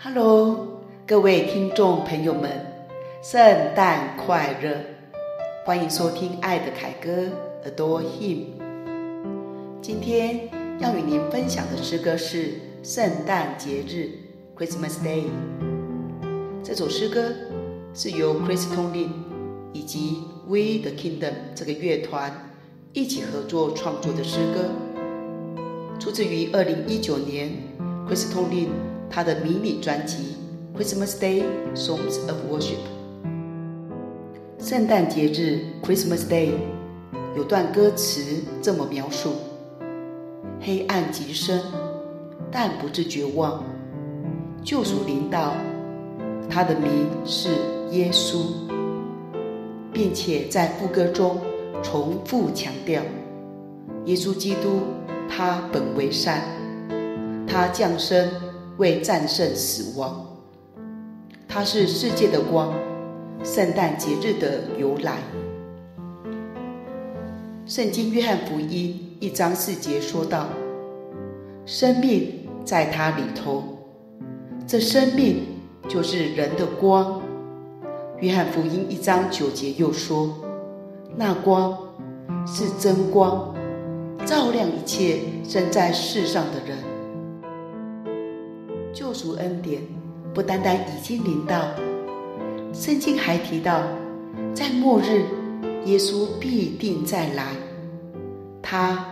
[0.00, 2.48] Hello，各位听众朋友们，
[3.20, 3.40] 圣
[3.74, 4.76] 诞快乐！
[5.66, 7.10] 欢迎收听《爱的凯歌》
[7.68, 8.44] ，Adore Him。
[9.82, 10.48] 今天
[10.78, 12.44] 要与您分享的诗歌是
[12.84, 14.08] 《圣诞节日》
[14.56, 15.24] （Christmas Day）。
[16.62, 17.32] 这首诗歌
[17.92, 19.08] 是由 Chris Tomlin
[19.72, 22.52] 以及 We the Kingdom 这个乐团
[22.92, 24.70] 一起合作创作的诗歌，
[25.98, 27.50] 出自于二零一九年
[28.08, 28.68] Chris Tomlin
[29.10, 30.36] 他的迷你专辑
[30.78, 31.42] 《Christmas Day
[31.74, 32.76] Songs of Worship》。
[34.64, 36.50] 圣诞节日 Christmas Day
[37.36, 39.30] 有段歌词这么描述：
[40.60, 41.60] 黑暗极深，
[42.50, 43.64] 但不至绝望，
[44.62, 45.54] 救赎临到，
[46.50, 47.48] 他的名是
[47.90, 48.38] 耶稣，
[49.92, 51.38] 并且在副歌中
[51.82, 53.02] 重复强调：
[54.04, 54.80] 耶稣基督，
[55.28, 56.42] 他本为善，
[57.46, 58.28] 他降生。
[58.78, 60.26] 为战胜死亡，
[61.46, 62.72] 它是世界的光。
[63.44, 65.18] 圣诞节日的由来，
[67.64, 70.48] 圣经约翰福音一章四节说道
[71.64, 73.62] ：“生命在他里头，
[74.66, 75.42] 这生命
[75.88, 77.22] 就是人的光。”
[78.18, 80.34] 约翰福音一章九节又说
[81.14, 81.78] ：“那光
[82.44, 83.54] 是真光，
[84.26, 86.78] 照亮一切生在世上的人。”
[88.92, 89.82] 救赎恩典
[90.34, 91.68] 不单单已经临到，
[92.72, 93.82] 圣经还提到，
[94.54, 95.24] 在末日，
[95.84, 97.52] 耶稣必定再来。
[98.62, 99.04] 他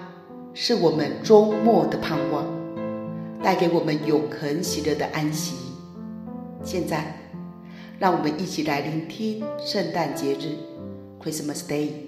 [0.54, 2.44] 是我们终末的盼望，
[3.42, 5.56] 带给我们永恒喜乐的安息。
[6.62, 7.16] 现在，
[7.98, 10.58] 让我们一起来聆听圣诞节日
[11.22, 12.05] （Christmas Day）。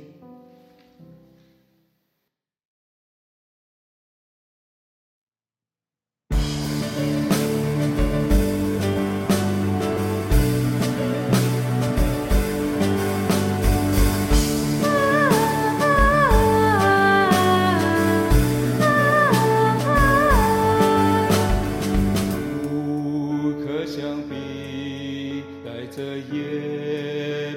[25.90, 27.54] 这夜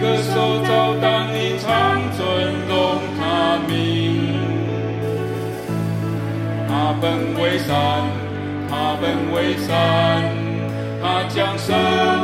[0.00, 2.20] 个手找当你常尊
[2.68, 3.72] 荣他名。
[6.68, 7.04] 他本
[7.40, 7.74] 为善，
[8.68, 9.74] 他本为善，
[11.02, 12.15] 他将生。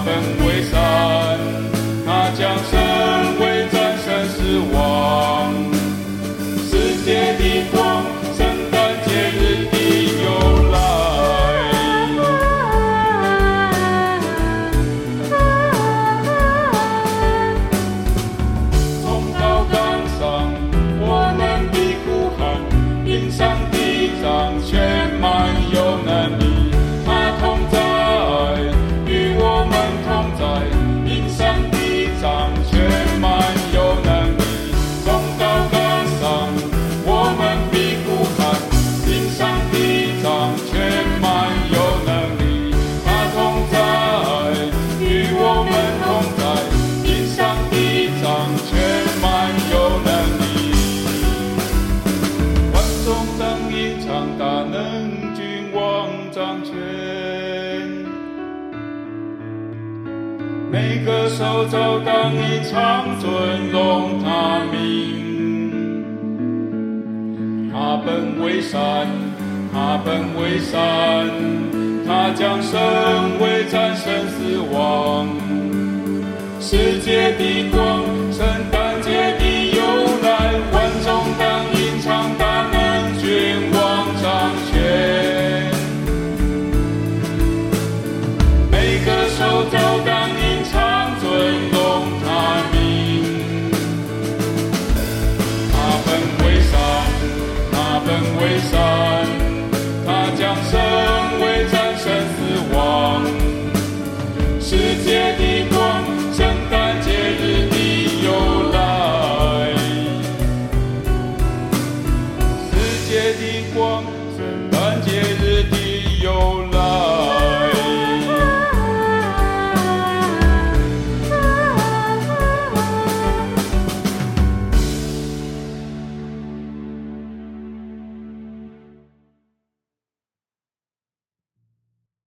[0.00, 0.49] Robin
[60.70, 64.78] 每个手肘当一场尊荣他名。
[67.72, 69.08] 他本为善，
[69.72, 71.26] 他本为善，
[72.06, 72.78] 他将身
[73.40, 75.28] 为战胜死亡，
[76.60, 78.46] 世界的光，圣